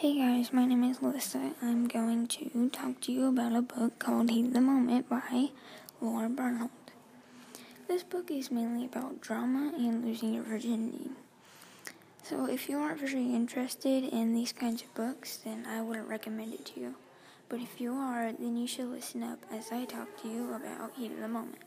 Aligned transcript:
Hey 0.00 0.16
guys, 0.16 0.52
my 0.52 0.64
name 0.64 0.84
is 0.84 0.98
Alyssa. 0.98 1.54
I'm 1.60 1.88
going 1.88 2.28
to 2.28 2.68
talk 2.68 3.00
to 3.00 3.10
you 3.10 3.26
about 3.26 3.56
a 3.56 3.62
book 3.62 3.98
called 3.98 4.30
Heat 4.30 4.46
of 4.46 4.52
the 4.52 4.60
Moment 4.60 5.08
by 5.08 5.48
Laura 6.00 6.28
Barnholdt. 6.28 6.70
This 7.88 8.04
book 8.04 8.30
is 8.30 8.52
mainly 8.52 8.84
about 8.84 9.20
drama 9.20 9.72
and 9.76 10.04
losing 10.04 10.34
your 10.34 10.44
virginity. 10.44 11.10
So 12.22 12.46
if 12.46 12.68
you 12.68 12.78
aren't 12.78 13.00
very 13.00 13.34
interested 13.34 14.04
in 14.04 14.34
these 14.34 14.52
kinds 14.52 14.82
of 14.82 14.94
books, 14.94 15.38
then 15.38 15.66
I 15.68 15.82
wouldn't 15.82 16.08
recommend 16.08 16.54
it 16.54 16.64
to 16.66 16.80
you. 16.80 16.94
But 17.48 17.58
if 17.58 17.80
you 17.80 17.92
are, 17.94 18.30
then 18.30 18.56
you 18.56 18.68
should 18.68 18.92
listen 18.92 19.24
up 19.24 19.40
as 19.52 19.72
I 19.72 19.84
talk 19.84 20.22
to 20.22 20.28
you 20.28 20.54
about 20.54 20.92
Heat 20.94 21.10
of 21.10 21.18
the 21.18 21.26
Moment. 21.26 21.58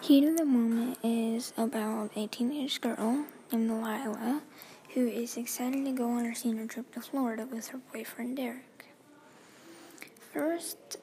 Heat 0.00 0.24
of 0.24 0.38
the 0.38 0.46
Moment 0.46 0.96
is 1.04 1.52
about 1.58 2.16
a 2.16 2.26
teenage 2.28 2.80
girl 2.80 3.26
named 3.52 3.70
Lila 3.70 4.40
who 4.94 5.06
is 5.06 5.36
excited 5.36 5.84
to 5.84 5.92
go 5.92 6.10
on 6.10 6.24
her 6.24 6.34
senior 6.34 6.66
trip 6.66 6.92
to 6.94 7.00
Florida 7.00 7.46
with 7.50 7.68
her 7.68 7.78
boyfriend 7.92 8.36
Derek. 8.36 8.86
First, 10.32 10.96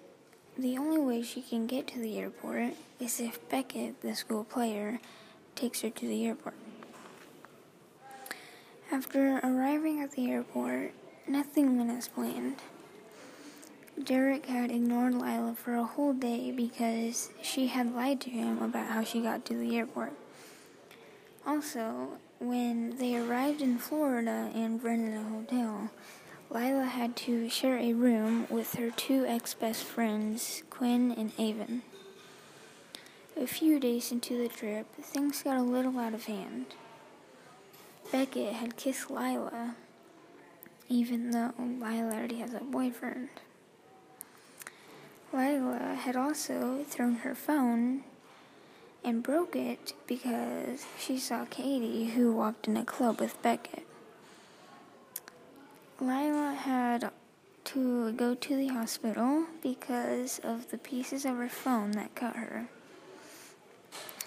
the 0.57 0.77
only 0.77 0.99
way 0.99 1.21
she 1.21 1.41
can 1.41 1.67
get 1.67 1.87
to 1.87 1.99
the 1.99 2.17
airport 2.17 2.73
is 2.99 3.19
if 3.19 3.47
Beckett, 3.49 4.01
the 4.01 4.15
school 4.15 4.43
player, 4.43 4.99
takes 5.55 5.81
her 5.81 5.89
to 5.89 6.07
the 6.07 6.25
airport. 6.25 6.55
After 8.91 9.39
arriving 9.43 10.01
at 10.01 10.11
the 10.11 10.31
airport, 10.31 10.93
nothing 11.27 11.77
went 11.77 11.91
as 11.91 12.07
planned. 12.07 12.57
Derek 14.01 14.45
had 14.45 14.71
ignored 14.71 15.13
Lila 15.13 15.55
for 15.55 15.75
a 15.75 15.83
whole 15.83 16.13
day 16.13 16.51
because 16.51 17.29
she 17.41 17.67
had 17.67 17.93
lied 17.95 18.21
to 18.21 18.29
him 18.29 18.61
about 18.61 18.87
how 18.87 19.03
she 19.03 19.21
got 19.21 19.43
to 19.45 19.55
the 19.55 19.77
airport. 19.77 20.13
Also, 21.47 22.09
when 22.39 22.97
they 22.97 23.15
arrived 23.15 23.61
in 23.61 23.77
Florida 23.77 24.51
and 24.53 24.83
rented 24.83 25.13
a 25.13 25.23
hotel, 25.23 25.89
Lila 26.49 26.83
had 26.83 27.15
to 27.15 27.47
share 27.47 27.77
a 27.77 27.93
room 27.93 28.45
with 28.49 28.75
her 28.75 28.91
two 28.91 29.25
ex 29.25 29.53
best 29.53 29.85
friends, 29.85 30.63
Quinn 30.69 31.09
and 31.13 31.31
Avon. 31.39 31.83
A 33.37 33.47
few 33.47 33.79
days 33.79 34.11
into 34.11 34.37
the 34.37 34.49
trip, 34.49 34.87
things 35.01 35.43
got 35.43 35.55
a 35.55 35.61
little 35.61 35.97
out 35.97 36.13
of 36.13 36.25
hand. 36.25 36.65
Beckett 38.11 38.51
had 38.51 38.75
kissed 38.75 39.09
Lila, 39.09 39.77
even 40.89 41.31
though 41.31 41.53
Lila 41.57 42.13
already 42.13 42.39
has 42.39 42.53
a 42.53 42.59
boyfriend. 42.59 43.29
Lila 45.31 45.95
had 45.95 46.17
also 46.17 46.83
thrown 46.85 47.15
her 47.15 47.35
phone 47.35 48.03
and 49.07 49.23
broke 49.23 49.55
it 49.55 49.93
because 50.05 50.85
she 50.99 51.17
saw 51.17 51.45
Katie, 51.45 52.07
who 52.07 52.33
walked 52.33 52.67
in 52.67 52.75
a 52.75 52.83
club 52.83 53.21
with 53.21 53.41
Beckett. 53.41 53.87
Lila 56.01 56.53
had 56.53 57.11
to 57.63 58.11
go 58.11 58.35
to 58.35 58.55
the 58.57 58.67
hospital 58.67 59.45
because 59.63 60.39
of 60.39 60.71
the 60.71 60.77
pieces 60.77 61.23
of 61.23 61.37
her 61.37 61.47
phone 61.47 61.91
that 61.91 62.15
cut 62.15 62.35
her. 62.35 62.67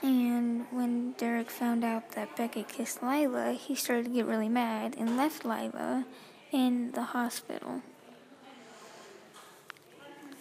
And 0.02 0.64
when 0.70 1.12
Derek 1.12 1.50
found 1.50 1.84
out 1.84 2.12
that 2.12 2.34
Beckett 2.34 2.68
kissed 2.68 3.02
Lila, 3.02 3.52
he 3.52 3.74
started 3.74 4.06
to 4.06 4.10
get 4.10 4.24
really 4.24 4.48
mad 4.48 4.94
and 4.96 5.14
left 5.14 5.44
Lila 5.44 6.06
in 6.52 6.92
the 6.92 7.02
hospital. 7.02 7.82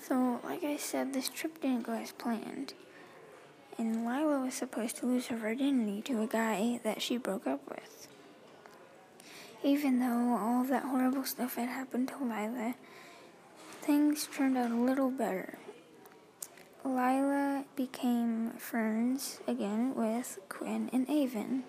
So, 0.01 0.39
like 0.45 0.63
I 0.63 0.77
said, 0.77 1.13
this 1.13 1.27
trip 1.27 1.59
didn't 1.59 1.83
go 1.83 1.91
as 1.91 2.13
planned 2.13 2.73
and 3.79 4.05
Lila 4.05 4.41
was 4.41 4.53
supposed 4.53 4.97
to 4.97 5.05
lose 5.05 5.27
her 5.27 5.37
virginity 5.37 6.01
to 6.01 6.21
a 6.21 6.27
guy 6.27 6.81
that 6.83 7.01
she 7.01 7.15
broke 7.15 7.47
up 7.47 7.61
with. 7.69 8.07
Even 9.63 9.99
though 9.99 10.35
all 10.37 10.65
that 10.65 10.83
horrible 10.83 11.23
stuff 11.23 11.55
had 11.55 11.69
happened 11.69 12.09
to 12.09 12.17
Lila, 12.21 12.75
things 13.81 14.27
turned 14.35 14.57
out 14.57 14.71
a 14.71 14.75
little 14.75 15.09
better. 15.09 15.57
Lila 16.83 17.63
became 17.77 18.51
friends 18.51 19.39
again 19.47 19.95
with 19.95 20.39
Quinn 20.49 20.89
and 20.91 21.09
Avon. 21.09 21.63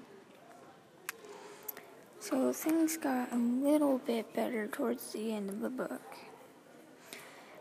So 2.19 2.53
things 2.53 2.97
got 2.97 3.33
a 3.33 3.37
little 3.37 3.99
bit 3.99 4.35
better 4.35 4.67
towards 4.67 5.13
the 5.13 5.33
end 5.33 5.49
of 5.49 5.61
the 5.61 5.71
book. 5.71 6.03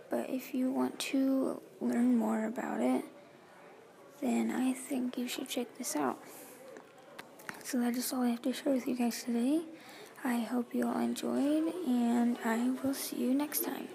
But 0.09 0.29
if 0.29 0.55
you 0.55 0.71
want 0.71 0.97
to 0.99 1.61
learn 1.79 2.17
more 2.17 2.45
about 2.45 2.81
it, 2.81 3.05
then 4.21 4.51
I 4.51 4.71
think 4.73 5.17
you 5.17 5.27
should 5.27 5.49
check 5.49 5.67
this 5.77 5.95
out. 5.95 6.17
So 7.63 7.79
that 7.81 7.95
is 7.95 8.13
all 8.13 8.23
I 8.23 8.29
have 8.29 8.41
to 8.43 8.53
share 8.53 8.73
with 8.73 8.87
you 8.87 8.95
guys 8.95 9.23
today. 9.23 9.61
I 10.23 10.39
hope 10.39 10.73
you 10.73 10.87
all 10.87 10.99
enjoyed, 10.99 11.73
and 11.85 12.37
I 12.45 12.71
will 12.81 12.93
see 12.93 13.17
you 13.17 13.33
next 13.33 13.65
time. 13.65 13.89